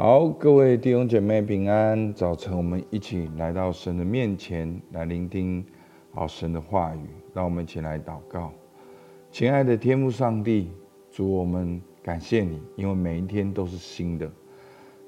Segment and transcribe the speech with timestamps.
[0.00, 2.14] 好，各位弟兄姐妹平安。
[2.14, 5.66] 早晨，我们一起来到神的面前，来聆听
[6.14, 7.00] 好神的话语。
[7.34, 8.52] 让我们一起来祷告。
[9.32, 10.70] 亲爱的天父上帝，
[11.10, 14.30] 主，我们感谢你，因为每一天都是新的。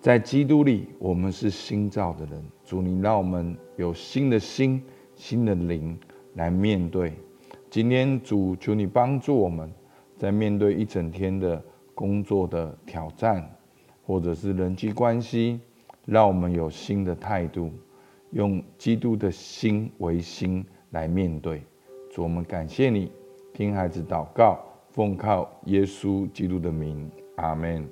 [0.00, 2.44] 在基督里，我们是新造的人。
[2.62, 4.82] 主，你让我们有新的心、
[5.14, 5.98] 新的灵
[6.34, 7.14] 来面对
[7.70, 8.20] 今天。
[8.20, 9.72] 主，求你帮助我们，
[10.18, 11.64] 在面对一整天的
[11.94, 13.50] 工作的挑战。
[14.06, 15.60] 或者是人际关系，
[16.04, 17.70] 让我们有新的态度，
[18.30, 21.62] 用基督的心为心来面对。
[22.12, 23.10] 主，我们感谢你，
[23.52, 27.88] 听孩子祷告，奉靠耶稣基督的名，阿门。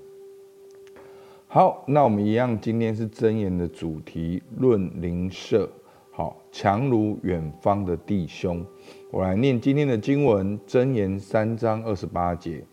[1.48, 5.70] 好，那我们一样，今天是箴言的主题，论灵舍，
[6.10, 8.64] 好，强如远方的弟兄。
[9.10, 12.64] 我来念今天的经文，箴言三章二十八节。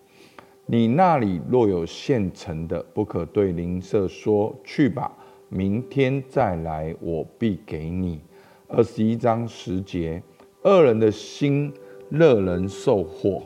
[0.71, 5.11] 你那里若有现成的，不可对邻舍说：“去吧，
[5.49, 8.21] 明天再来，我必给你。”
[8.69, 10.21] 二十一章十节，
[10.61, 11.73] 恶人的心
[12.09, 13.41] 乐人受祸，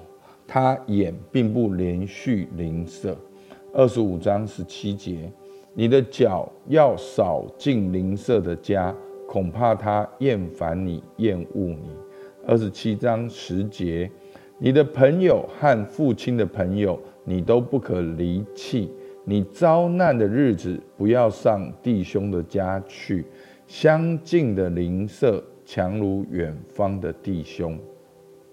[0.46, 3.18] 他眼并不连续邻舍。
[3.74, 5.32] 二十五章十七节，
[5.74, 8.94] 你的脚要扫进邻舍的家，
[9.30, 11.90] 恐怕他厌烦你，厌恶你。
[12.46, 14.12] 二十七章十节，
[14.64, 16.98] 你的朋友和父亲的朋友。
[17.26, 18.92] 你都不可离弃。
[19.24, 23.26] 你遭难的日子，不要上弟兄的家去。
[23.66, 27.80] 相近的邻舍，强如远方的弟兄。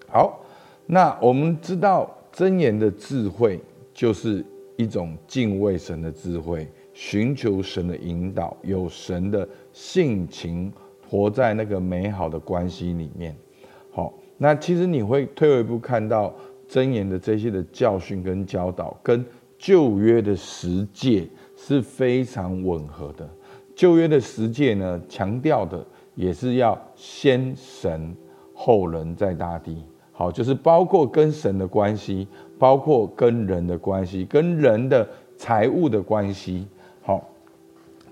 [0.07, 0.41] 好，
[0.87, 3.61] 那我们知道真言的智慧，
[3.93, 4.45] 就是
[4.77, 6.65] 一种敬畏神的智慧，
[6.95, 10.73] 寻求神的引导，有神的性情，
[11.09, 13.35] 活在那个美好的关系里面。
[13.91, 16.35] 好，那其实你会退一步看到。
[16.73, 19.27] 箴言的这些的教训跟教导，跟
[19.59, 23.29] 旧约的十诫是非常吻合的。
[23.75, 28.15] 旧约的十诫呢，强调的也是要先神
[28.55, 29.83] 后人，在大地。
[30.13, 35.05] 好，就是包括跟神的关系，包括跟人的关系，跟人的
[35.37, 36.69] 财务的关系。
[37.03, 37.29] 好，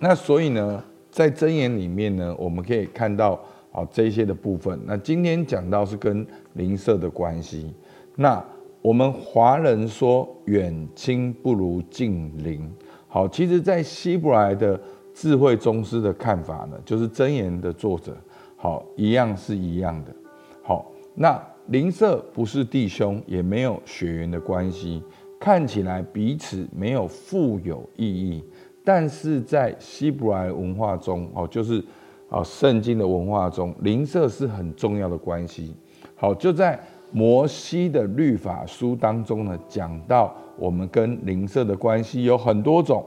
[0.00, 3.40] 那所以呢，在箴言里面呢，我们可以看到
[3.70, 4.78] 好这些的部分。
[4.86, 7.72] 那今天讲到是跟邻舍的关系。
[8.16, 8.44] 那
[8.80, 12.70] 我们华人说远亲不如近邻，
[13.08, 14.80] 好，其实，在希伯来的
[15.12, 18.16] 智慧宗师的看法呢，就是箴言的作者，
[18.56, 20.14] 好，一样是一样的，
[20.62, 25.02] 好，那邻舍不是弟兄，也没有血缘的关系，
[25.40, 28.42] 看起来彼此没有富有意义，
[28.84, 31.84] 但是在希伯来文化中，哦，就是
[32.28, 35.74] 啊圣经的文化中，邻舍是很重要的关系，
[36.14, 36.78] 好，就在。
[37.10, 43.02] 摩西的律法书当中呢，讲到我们跟邻舍的关系有很多种。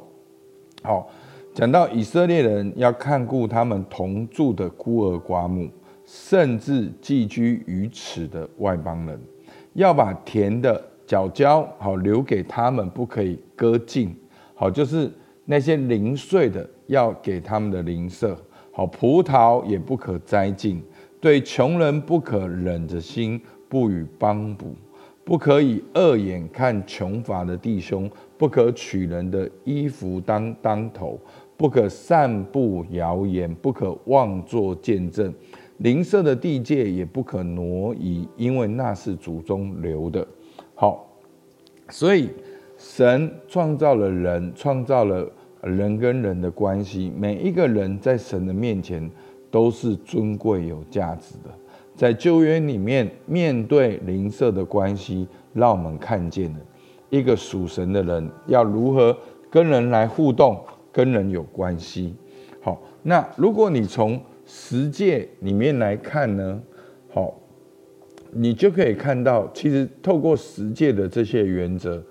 [0.81, 1.07] 好，
[1.53, 5.69] 讲到以色列人要看顾他们同住的孤儿寡母，
[6.03, 9.21] 甚至寄居于此的外邦人，
[9.73, 14.15] 要把甜的嚼嚼好留给他们，不可以割尽。
[14.55, 15.11] 好，就是
[15.45, 18.35] 那些零碎的要给他们的邻舍。
[18.71, 20.81] 好，葡萄也不可摘尽，
[21.19, 23.41] 对穷人不可忍着心。
[23.71, 24.75] 不予帮补，
[25.23, 31.17] 不可以恶眼看穷乏的弟兄，不可取人的衣服当当头，
[31.55, 35.33] 不可散布谣言，不可妄作见证。
[35.77, 40.27] 邻舍的地界也不可挪移，因为那是祖宗留的。
[40.75, 41.07] 好，
[41.87, 42.29] 所以
[42.77, 45.25] 神创造了人，创造了
[45.63, 49.09] 人跟人的关系，每一个人在神的面前
[49.49, 51.49] 都是尊贵有价值的。
[51.95, 56.59] 在旧约里面，面对邻舍的关系，让我们看见了
[57.09, 59.16] 一个属神的人要如何
[59.49, 60.59] 跟人来互动，
[60.91, 62.16] 跟人有关系。
[62.61, 66.59] 好，那如果你从十诫里面来看呢，
[67.13, 67.35] 好，
[68.31, 72.01] 你就可以看到，其实透过十诫的这些原则，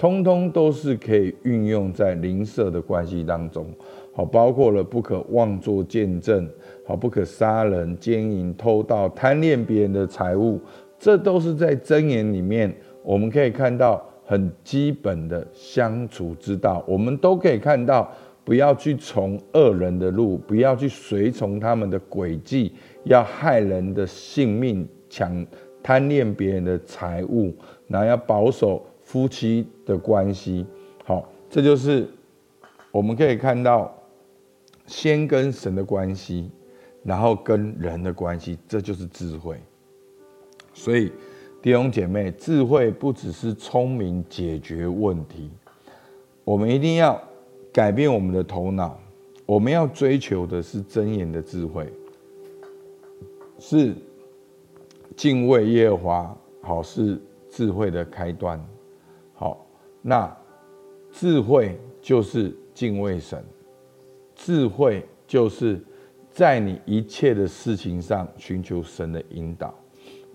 [0.00, 3.66] 通通都是可以运用在邻舍的关系当中。
[4.14, 6.48] 好，包括了不可妄作见证。
[6.86, 10.58] 好，不可杀人、奸淫、偷盗、贪恋别人的财物，
[10.98, 16.82] 这都是在箴言里面，我们可以看到很基本的相处之道。
[16.88, 18.10] 我们都可以看到，
[18.42, 22.72] 不要去从恶人的路，不要去随从他们的诡计，
[23.04, 25.46] 要害人的性命，抢
[25.82, 27.54] 贪恋别人的财物，
[27.86, 30.64] 然后要保守夫妻的关系。
[31.04, 32.08] 好，这就是
[32.92, 33.92] 我们可以看到，
[34.86, 36.48] 先跟神的关系。
[37.02, 39.56] 然后跟人的关系，这就是智慧。
[40.74, 41.10] 所以
[41.62, 45.50] 弟兄姐妹，智慧不只是聪明解决问题，
[46.44, 47.18] 我们一定要
[47.72, 49.00] 改变我们的头脑。
[49.46, 51.90] 我们要追求的是真言的智慧，
[53.58, 53.94] 是
[55.16, 57.18] 敬畏耶和华，好，是
[57.48, 58.62] 智慧的开端。
[59.40, 59.66] 好，
[60.02, 60.36] 那
[61.10, 63.42] 智慧就是敬畏神，
[64.34, 65.82] 智慧就是
[66.30, 69.74] 在你一切的事情上寻求神的引导，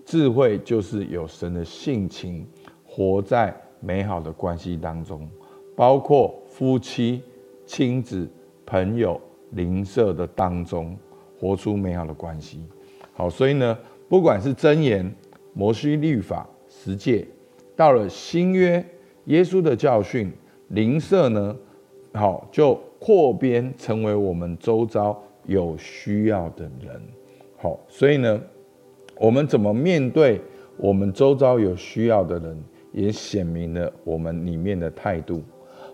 [0.04, 2.44] 智慧就是有神的性情，
[2.84, 5.30] 活在美好的关系当中，
[5.76, 7.22] 包括夫妻、
[7.64, 8.28] 亲子。
[8.68, 9.20] 朋友
[9.50, 10.98] 邻舍的当中，
[11.38, 12.64] 活出美好的关系。
[13.12, 13.78] 好，所以呢，
[14.08, 15.14] 不管是箴言、
[15.54, 17.28] 摩西律法、十诫，
[17.76, 18.84] 到了新约，
[19.26, 20.32] 耶稣的教训，
[20.68, 21.56] 邻舍呢，
[22.14, 27.00] 好就扩编成为我们周遭有需要的人。
[27.56, 28.40] 好，所以呢，
[29.16, 30.40] 我们怎么面对
[30.76, 32.62] 我们周遭有需要的人，
[32.92, 35.42] 也显明了我们里面的态度。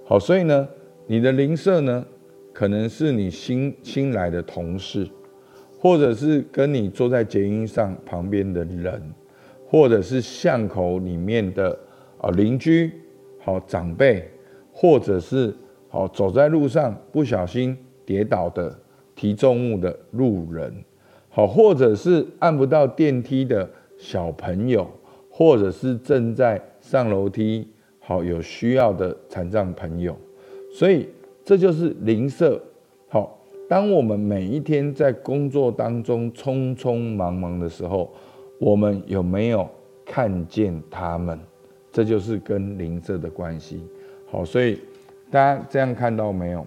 [0.05, 0.69] 好，所以呢，
[1.07, 2.05] 你的邻舍呢，
[2.53, 5.09] 可能是你新新来的同事，
[5.79, 9.01] 或者是跟你坐在捷运上旁边的人，
[9.67, 11.79] 或者是巷口里面的
[12.19, 12.93] 啊邻居，
[13.45, 14.29] 好长辈，
[14.73, 15.55] 或者是
[15.89, 18.77] 好走在路上不小心跌倒的
[19.15, 20.73] 提重物的路人，
[21.29, 23.69] 好，或者是按不到电梯的
[23.99, 24.87] 小朋友，
[25.31, 27.69] 或者是正在上楼梯
[27.99, 30.17] 好有需要的残障朋友，
[30.73, 31.09] 所以。
[31.45, 32.63] 这就是邻舍。
[33.09, 33.37] 好，
[33.69, 38.13] 当我们每一天在工作当中匆匆忙忙的时候，
[38.61, 39.69] 我们有没有
[40.07, 41.37] 看见他们？
[41.93, 43.83] 这就是跟灵舍的关系。
[44.31, 44.81] 好，所以
[45.31, 46.67] 大家这样看到没有？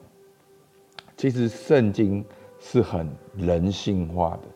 [1.17, 2.23] 其实圣经
[2.59, 4.47] 是很人性化的，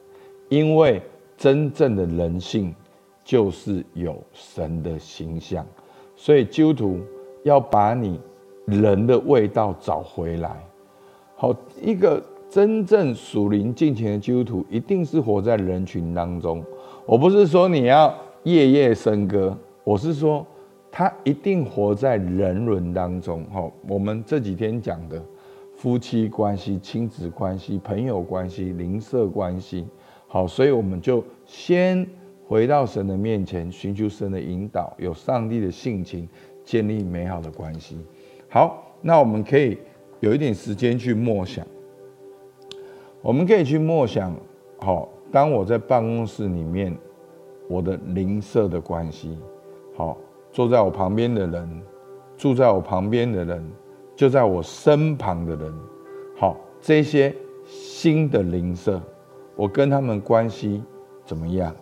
[0.48, 1.02] 因为
[1.38, 2.74] 真正的人性
[3.24, 5.66] 就是有神的形象，
[6.16, 7.00] 所以基督徒
[7.44, 8.20] 要把你。
[8.66, 10.64] 人的味道找回来，
[11.36, 11.52] 好，
[11.82, 16.64] 一个真正属灵敬虔的基督徒，一定是活在人群当中。
[17.08, 20.46] 我不是说你要夜夜笙歌，我是说
[20.92, 23.46] 他一定活在人伦当中。
[23.52, 25.24] 好，我们这几天讲的
[25.76, 29.86] 夫妻关系、亲子关系、朋友关系、邻舍关系，
[30.28, 32.06] 好，所以我们就先
[32.46, 36.28] 回到神的面前，寻求神的引导，有上帝的性情，
[36.64, 37.98] 建立美好的关系。
[38.50, 39.78] 好，那我们可以
[40.20, 41.66] 有一点时间去默想。
[43.22, 44.36] 我们可以去默想，
[44.80, 46.96] 好，当我在办公室里面，
[47.68, 49.38] 我的邻舍的关系，
[49.96, 50.18] 好，
[50.52, 51.82] 坐在我旁边的人，
[52.38, 53.72] 住在我旁边的人，
[54.16, 55.74] 就在我身旁的人，
[56.38, 57.36] 好，这些
[57.66, 59.02] 新的邻舍，
[59.56, 60.84] 我跟他们关系
[61.26, 61.76] 怎么样？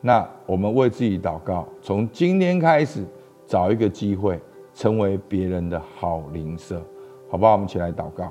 [0.00, 3.04] 那我们为自己祷告，从今天开始
[3.46, 4.40] 找一个机会。
[4.78, 6.82] 成为别人的好邻舍，
[7.30, 7.52] 好不好？
[7.52, 8.30] 我们一起来祷告。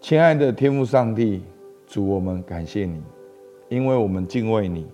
[0.00, 1.42] 亲爱的天父上帝，
[1.88, 3.02] 主我们感谢你，
[3.68, 4.86] 因为我们敬畏你。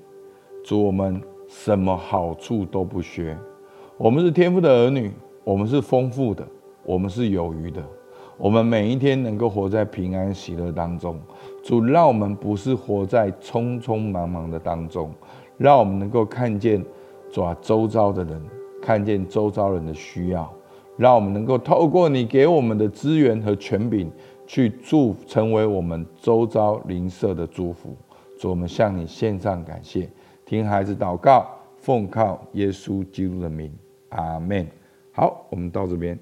[0.65, 1.21] 主我们
[1.57, 3.39] 什么好处都不缺，
[3.97, 5.13] 我们是天父的儿女，
[5.45, 6.45] 我们是丰富的，
[6.85, 7.81] 我们是有余的。
[8.37, 11.17] 我们每一天能够活在平安喜乐当中，
[11.63, 15.11] 主让我们不是活在匆匆忙忙的当中，
[15.57, 16.85] 让我们能够看见
[17.31, 18.43] 主啊周遭的人。
[18.83, 20.53] 看见周遭人的需要，
[20.99, 24.11] 让我们能够透过你给我们的资源和权柄，
[24.47, 27.97] 去祝成为我们周遭邻舍的祝福。
[28.39, 30.11] 主，我们向你献上感谢，
[30.45, 31.47] 听孩子祷告，
[31.79, 33.73] 奉靠耶稣基督的名，
[34.11, 34.67] 阿门。
[35.13, 36.19] 好，我们到这边。